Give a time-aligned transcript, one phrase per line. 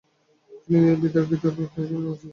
[0.63, 2.29] তিনি বিতার্কিক হিসেবে পরিচিত ছিলেন।